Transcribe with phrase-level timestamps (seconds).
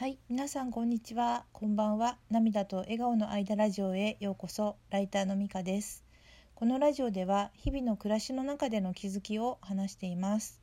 [0.00, 1.44] はい、皆さんこんにちは。
[1.52, 2.16] こんばんは。
[2.30, 4.76] 涙と笑顔の間ラジオへようこそ。
[4.88, 6.06] ライターのみかです。
[6.54, 10.58] このラジオでは日々の暮らしの中での気づきを話しています。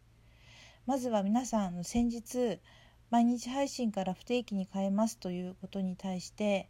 [0.87, 2.59] まずは皆さん先日
[3.11, 6.67] 毎日配信から不定期に変えますということに対して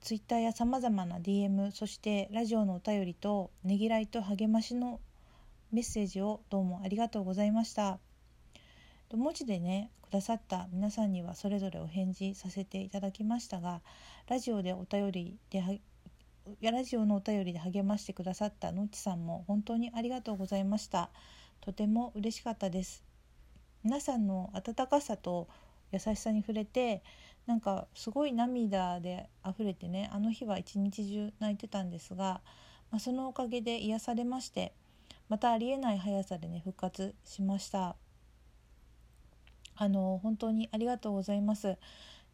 [0.00, 4.98] ツイッターやさまざまな DM そしてラジオのお便りとねぎらいと励ましの
[5.70, 8.00] メッセージをどうもありがとうございました。
[9.12, 13.80] 文字でねくださった皆さんにはそれぞれお返事させていただきましたが
[14.28, 15.72] ラジオでお便りでは
[16.62, 21.10] ラジオのお便りで励ましてくださったのっちさんも本当にありがとうございました。
[21.60, 23.04] とても嬉しかったです。
[23.84, 25.48] 皆さんの温かさと
[25.92, 27.02] 優しさに触れて
[27.46, 32.40] なんかすごい涙で溢れてねあの日は一日中泣いてたんですが、
[32.90, 34.72] まあ、そのおかげで癒されまして
[35.28, 37.96] またありえない速さでね復活しました。
[39.80, 41.78] あの本当にありがとうございます。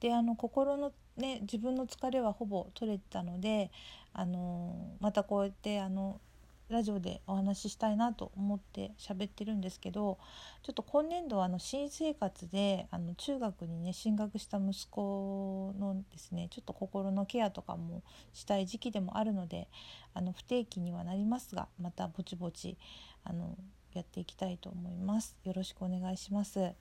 [0.01, 3.71] であの心のね自分の疲れはほぼ取れたので
[4.13, 6.21] あのまたこうやってあの
[6.69, 10.19] ラジオでお話ししたいなと思って喋ってるんですけど
[10.65, 19.69] ちょっと今年度はあの新生活であの中学にね進学した息子のですねちょっと心のケアとかもしたい時期でもあるので
[20.15, 22.77] あの不定期にはなりますがまたぼちぼち
[23.23, 23.57] あの
[23.93, 25.37] やっていきたいと思います。
[25.45, 26.73] よろしくお願いします。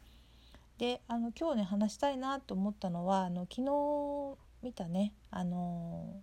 [0.77, 6.21] であの今日ね話したいなと思ったのはあの昨日見たねあの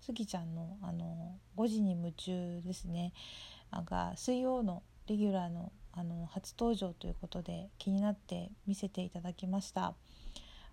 [0.00, 3.12] スギちゃんのあの5時に夢中ですね
[3.84, 9.94] が水曜のレギュラーのあの初登場ということで気になって見せていただきました。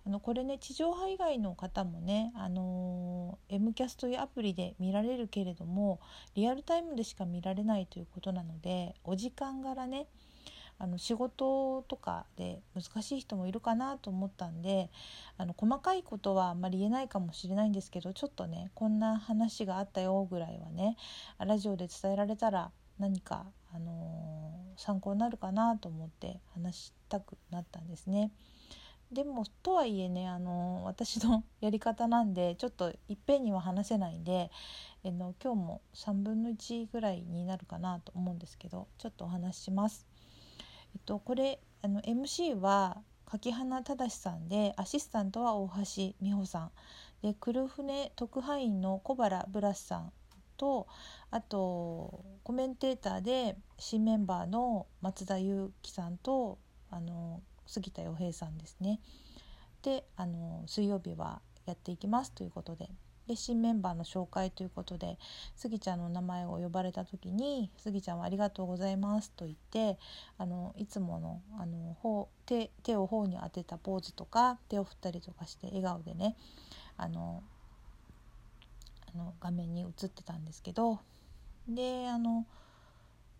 [0.06, 6.00] あのこれね地上波以外の方もね、あの M キャスというアプリで見られるけれども
[6.34, 10.06] リアルタイムでしか見られないということなのでお時間柄ね
[10.78, 14.90] あの仕事とかで難しい人もいるかなと思ったんで
[15.36, 20.96] あの細かいことはあんまり言えないかもしれないんですけどちょっとねこんな話があったよぐらいはね
[21.38, 28.32] ラジオで伝えられたら何か、あのー、参考になるかなと思って話したくなったんですね。
[29.12, 34.50] でもとはいえね、あのー、私の やり方なんでちょっといっぺんには話せないんで、
[35.04, 40.07] えの今日も3分の1ぐらいになるかなと思うんですけどちょっとお話しします。
[40.94, 46.70] えっと、これあの MC は柿花正さんでアシスタントは大橋美穂さん
[47.22, 50.12] で黒船特派員の小原ブラスさん
[50.56, 50.86] と
[51.30, 56.58] あとコメンテーターで新メンバーの松田裕樹さんと
[56.90, 59.00] あの杉田洋平さんですね。
[59.82, 62.88] であの水曜日はやっていきますということで
[63.36, 65.18] 新メンバーの紹介ということで
[65.56, 69.98] スギちゃんの名前を呼ばれた時に「スギちゃんはありがとうございます」と言って
[70.38, 76.36] あのいつものあの手手を頬に当てたポーズとか手を振ったりとかして笑顔でね
[76.96, 77.42] あの
[79.14, 81.00] あの画面に映ってたんですけど
[81.68, 82.46] であの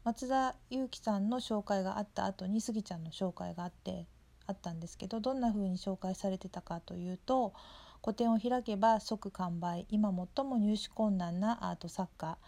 [0.05, 4.07] 松田裕樹さんの紹介があった後にスギちゃんの紹介があって
[4.47, 7.53] あったんですけどどんな風に紹介されてたかというと
[8.01, 9.87] 「個展を開けば即完売。
[9.91, 12.39] 今最も入手困難なアート作家。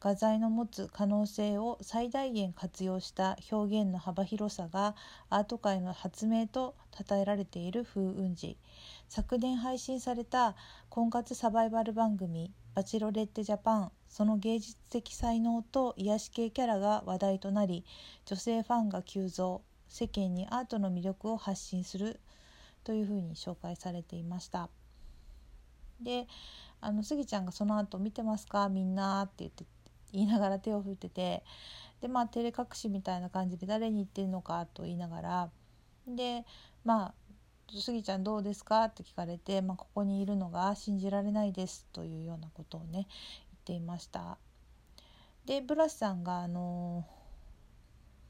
[0.00, 4.94] 画材の持つ可能性を最大限活用した表現の幅広さが
[5.28, 8.56] アート界の発明と称えられている風雲児。
[9.08, 10.54] 昨年配信された
[10.88, 17.84] 婚活サバイバル番組「バチロレッテジャパン」その芸術的才能と癒し系キャラが話題となり
[18.24, 19.62] 女性ファンが急増。
[19.88, 22.20] 世間にアートの魅力を発信する
[22.84, 24.68] というふうに紹介されていました。
[26.00, 26.26] で
[26.80, 28.68] あのスギちゃんがその後見てますか？
[28.68, 29.64] みんな」って言って
[30.12, 31.44] 言いながら手を振ってて
[32.00, 35.50] でまあ照れ隠しみたいな感じで誰に言ってるのかと言いながら
[36.06, 36.44] で
[36.84, 37.14] まあ
[37.68, 43.06] 「スギちゃんどうですか?」って聞かれて、まあ、ここにいるのが信じられないですというようなことをね言っ
[43.64, 44.38] ていました。
[45.44, 47.04] でブラスさんがあの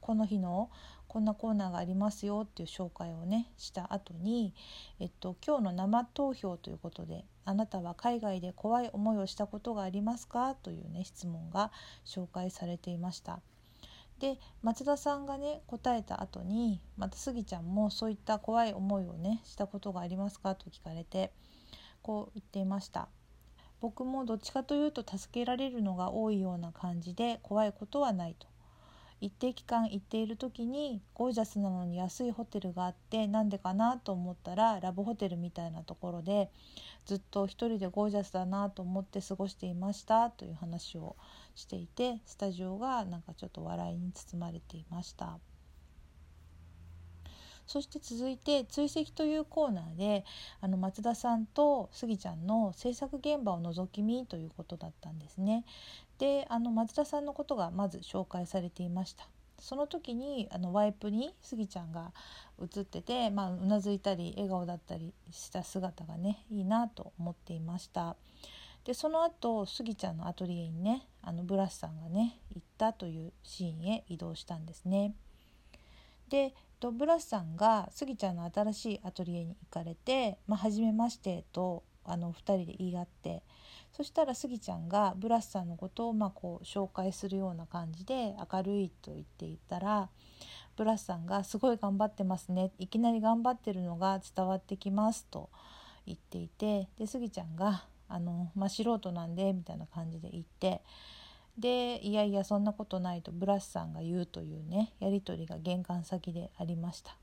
[0.01, 0.69] この日の
[1.07, 4.53] こんなコーナーがありますよっていう紹介をねした後に、
[4.99, 11.71] えっと、今日の生投票ということで「あなたは海外で怖い思いをしたことがありますか?」というね質問が
[12.05, 13.41] 紹介されていました。
[14.19, 20.55] で松田さんがね答えた後にまたスギちゃんもそういった怖い思いをねしたことがありますか？
[20.55, 21.31] と聞かれて
[22.01, 23.07] こう言っていました。
[23.79, 28.47] 僕もどっちかというと助けられるのが多いような感じで怖いことはないと。
[29.21, 36.49] 一定期間行っている時にゴージャスなのに安いホテルがあってなんでかなと思ったらラブホテルみたいなところで
[37.05, 41.17] ずっと一人でゴージャスだなと思って過ごしていましたという話を
[41.55, 45.39] していてスタジオがなんかちょっと笑いに包まれていました。
[47.69, 50.25] そして続いて追跡というコーナーで
[50.59, 55.65] あの松田さんとスギちゃんの制作現場を覗き見ということだったんですね。
[56.17, 59.29] であの松田さんのことがまず紹介されていました。
[59.59, 62.11] その時にあのワイプにスギちゃんが
[62.59, 68.15] 映ってて、まあ、うなずいたり笑顔だったりした姿がねいいなと思っていました。
[68.83, 75.13] でその後スギちゃんのアトリエにねあのブラスさんがね行ったというシーンへ移動したんですね。
[76.29, 76.55] で
[76.91, 83.43] ブラスさんがスギちゃんの新しいアトリエに行かれて「まあ、初めまして」とあの2人で言い合って
[83.91, 90.09] そしたらスギちゃんがブラスさんのことをまあこう紹介するような感じで明るいと言っていたら
[90.77, 95.49] ブラスさんが「すごい頑張ってますねいきなり頑張ってるのが伝わってきます」と
[96.05, 100.81] 言っていてでスギちゃんが「あの、まあ、素人なんで」みたいな感じで言って
[101.59, 107.17] でいやいやそんなことないとブラスさんが言うというねやり取りが玄関先でありました。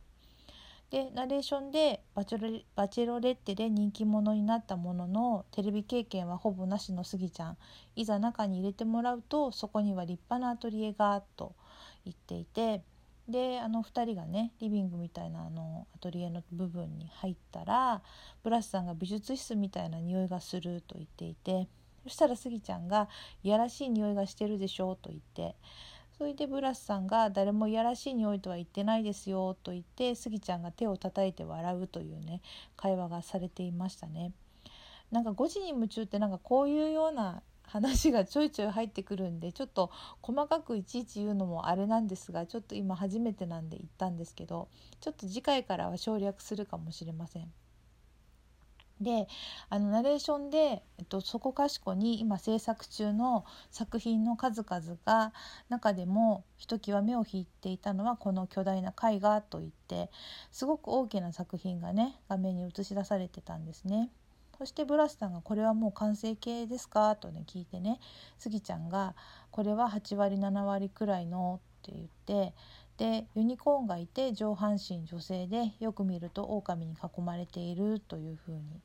[0.90, 7.56] でナレーションでバチェロバチェロレッテで人気者になったもののテレビ経験はほぼなしのスギちゃん
[7.96, 11.56] いざ中に入れてもらうとそこには立派なアトリエがと
[12.04, 12.82] 言っていて
[13.28, 18.00] であの2人がねリビングみたいなあのアトリエの部分に入ったら
[18.44, 21.66] ブラスさんが美術室みたいな匂いがすると言っていて
[22.06, 23.08] そしたらスギちゃんが
[23.42, 25.56] 「いやらしい匂いがしてるでしょ」と言って
[26.16, 32.42] それでブラスさんが「誰もいやらしい匂いとは言ってないですよ」と言ってスギちゃんが手を叩いて笑うというね
[32.76, 34.32] 会話がされていましたね。
[35.10, 39.90] なんか5時に夢中ってなんかこういうような話がちょいちょい入ってくるんでちょっと
[40.22, 44.68] 細かくいちいち言うのもあれなんですがちょっと今初めてなんで言ったんですけど
[45.00, 47.52] ちょっと次回からは省略するかもしれません。
[49.00, 49.28] で
[49.69, 55.32] あのナレーションで、えっと、そこかしこに今制作中の作品の数々が
[55.69, 60.10] 中でもひときわ目を引いていたのはこの巨大な絵画といって
[60.50, 64.10] すごく大きな作品がね画面に映し出されてたんですね。
[64.58, 68.00] そしてブラスさんが「これはもう完成形ですか?」とね聞いてね
[68.38, 69.14] スギちゃんが
[69.52, 72.54] 「これは8割7割くらいの」って言って
[72.96, 78.81] でユニコーンがいて上半身女性でよく見ると狼に囲まれているというふうに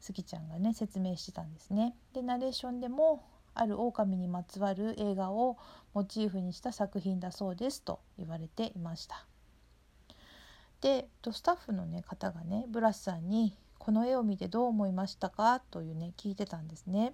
[0.00, 1.94] スギちゃんがね説明してたんですね。
[2.14, 3.22] でナレーションでも
[3.54, 5.58] ある狼にまつわる映画を
[5.92, 9.26] モチーフにした作品だそうですと言われていました。
[10.80, 17.12] でスタッフの、ね、方がねブラスさんに「この絵を見てどう思いましたか?」というね聞いてたんですね。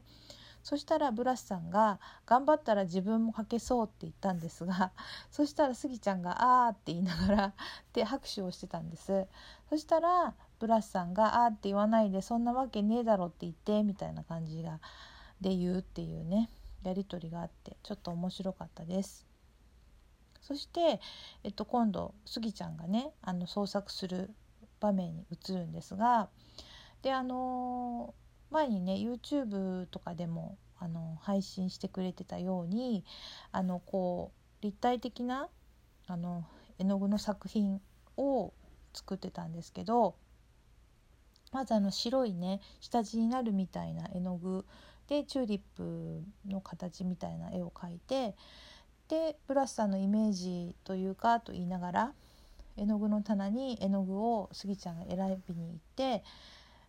[0.67, 4.91] そしたらブラスさんが「頑張ったら自分も描けそう」って言ったんですが
[5.31, 7.55] そしたらスギちゃんが「あー」って言いながら
[7.95, 9.29] で拍手をしてたんです
[9.71, 14.81] そしたらブラスさんが「あー」って言わないで「そんなわけねえだろ」って言ってみたいな感じが
[15.41, 16.51] で言うっていうね
[16.83, 19.25] やり取りがあってちょっと面白かったです。
[20.41, 21.01] そして、
[21.45, 24.35] えっと、今度スギちゃんがねあの創作する
[24.81, 26.29] 場面に移るんですが
[27.03, 33.05] であのー前にね YouTube とかでもあの配信してくれてたように
[33.53, 35.49] あのこう立体的な
[36.07, 36.45] あの
[36.79, 37.81] 絵の具の作品
[38.17, 38.53] を
[38.93, 40.17] 作ってたんですけど
[41.53, 44.65] まずあの白いね下地になるみたいな絵の具
[45.09, 48.35] でチューリップの形みたいな絵を描いて
[49.09, 52.13] でブラスさんのイメージというかと言いながら
[52.77, 56.25] 絵の具の棚に絵の具をスギちゃんが選びに行って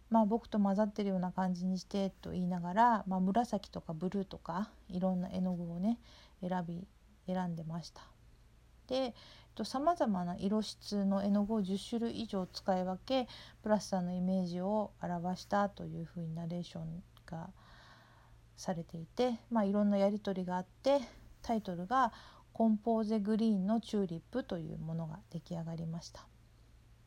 [0.10, 6.00] まあ、僕と混ざってるような感じにしてと言いながら、まあ、紫とかブルーとかいろんな絵の具をね
[6.42, 6.88] 選び
[7.28, 8.02] 選んでました。
[8.88, 9.14] で
[9.64, 13.28] さまざまな色質の絵の具を10種類以上使い分け
[13.64, 17.50] プラスさんのイメージを表したというふうにナレーションが
[18.56, 21.02] されていて、まあ、いろんなやり取りがあって
[21.42, 22.14] タイトルが
[22.54, 26.28] 「コンポーゼグリーンのチューリップ」というものが出来上がりました。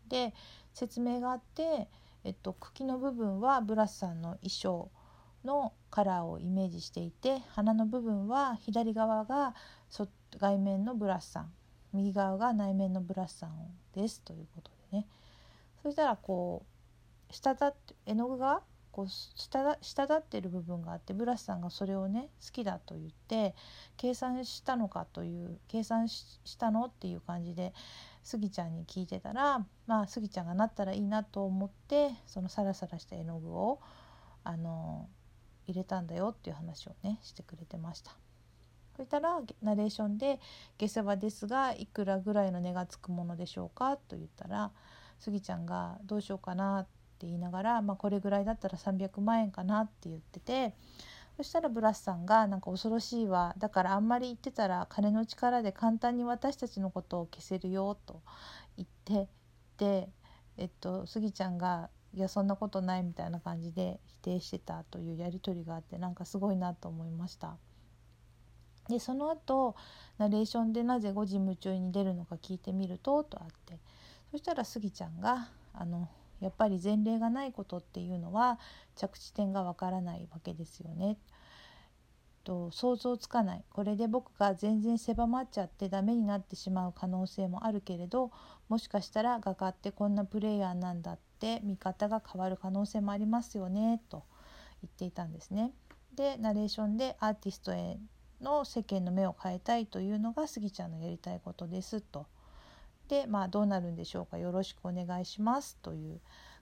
[0.09, 0.35] で
[0.75, 1.88] 説明があって
[2.25, 4.91] えっと、茎の部分はブラスさんの衣装
[5.45, 9.55] のカラーをイメージしていて花の部分は左側が
[10.39, 11.53] 外面のブラスさん
[11.93, 13.50] 右側が内面のブラスさん
[13.95, 14.21] です。
[14.21, 15.07] ということでね。
[15.83, 16.65] そしたらこ
[17.31, 18.62] う下だって絵の具が
[18.93, 23.55] こう下立ってる部分があってブラスさんがそれをね好きだと言って
[23.97, 27.73] 計算したのかという計算したのっていう感じで
[28.31, 33.81] スギちゃんに聞いてたらまあスギちゃんがなったらいいなと思ってそのサラサラした絵の具を
[34.45, 35.09] あの
[35.67, 38.13] 入れたんだよっていう話をねしてくれてました。
[38.97, 40.39] そしたらナレーションで
[40.79, 44.71] 「下世話ですがいくらぐらいの値がつくものでしょうか?」と言ったら
[45.19, 46.85] スギちゃんが「どうしようかな」っ
[47.19, 49.81] て言いながら、まあ、これぐらいだったら300万円かな？
[49.81, 50.77] って言ってて
[51.41, 58.21] そしたらブラスさんがなんか恐ろしいわだからあんまり言ってたら金の力で簡単に私たちのことを消せるよと
[58.77, 59.27] 言って
[59.79, 60.11] で、
[60.59, 67.57] えっと、スギちゃんが「いやそんなことない」みたいな感じで否定してたというやり取りがあってなんかすごいなと思いました。
[68.91, 69.77] でその後
[70.19, 73.79] ナレーションでなぜ5時夢中に出るのか聞いてみるととあって
[74.31, 76.07] そしたらスギちゃんがあの
[76.41, 78.59] やっぱり前例がないことっていうのは
[78.97, 81.19] 着地点がわからないわけですよね。
[82.45, 88.31] と想像つかないこれで僕が全然狭まっちゃってダメになってしまう可能性もあるけれど
[88.69, 94.25] もしかしたら画家ってこんなプレイヤーなんだって見方が変わる可能性もありますよねと
[94.83, 95.73] 言っていたんですね。
[96.15, 97.99] でナレーションでアーティストへ
[98.41, 102.27] の世間の目を変えたいというのがスギちゃんのやりたいことですと。
[103.11, 106.21] でまあどうなるんでしょうかよろしくお願いしますという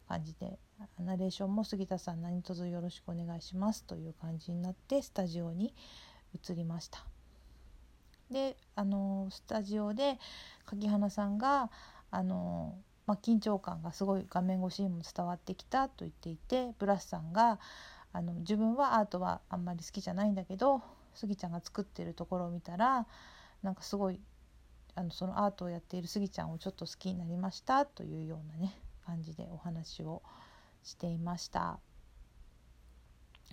[0.08, 0.58] 感じで
[0.98, 5.74] ナレーションも杉田さん何卒よろしくお願いしますという感じになってスタジオに
[6.34, 7.04] 移りました。
[8.30, 10.18] であのスタジオで
[10.64, 11.70] 柿花さんが
[12.10, 12.76] あの、
[13.06, 17.58] まあ、緊張感がすごい画面越しにも伝わってきたと言っていてブラスさんが
[18.12, 20.82] あの自分はアートはあんまり好きじゃないんだけど
[21.14, 23.06] スギちゃんが作ってるところを見たら
[23.62, 24.20] なんかすごい
[24.98, 28.74] あのそのアートをやっているスギちゃんをちょっと好きになりましたというようなね
[29.06, 30.22] 感じでお話を
[30.82, 31.78] していました。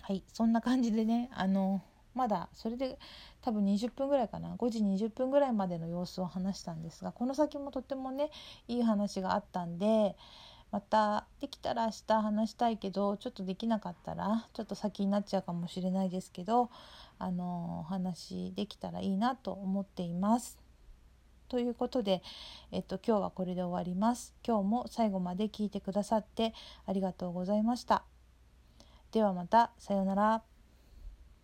[0.02, 1.82] はいそんな感じでねあの
[2.14, 2.98] まだそれで
[3.42, 8.30] 多分20分ぐらいかな5時20分ぐらいまでの様子を話したんですがこの先もとってもね
[8.68, 10.16] いい話があったんで
[10.70, 16.70] またできたら明日話したいけどちょっとできなかったらちょっと先になっちゃうかもしれないですけど
[17.18, 20.65] あのお話できたらいいなと思っています。
[21.48, 22.22] ということで、
[22.72, 24.34] えっと、今日はこれで終わります。
[24.46, 26.54] 今日も最後まで聞いてくださって
[26.86, 28.04] ありがとうございました。
[29.12, 30.55] ではまた、さようなら。